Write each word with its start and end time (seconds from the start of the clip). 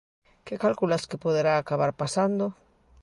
Que 0.45 0.55
calculas 0.63 1.07
que 1.09 1.21
poderá 1.25 1.53
acabar 1.57 1.91
pasando? 2.01 2.45